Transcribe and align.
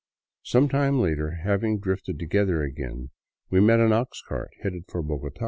Some 0.41 0.67
time 0.67 0.99
later, 0.99 1.41
having 1.43 1.77
drifted 1.79 2.17
together 2.17 2.63
again, 2.63 3.11
we 3.51 3.59
met 3.59 3.79
an 3.79 3.93
ox 3.93 4.19
cart 4.27 4.49
headed 4.63 4.85
for 4.87 5.03
Bogota. 5.03 5.39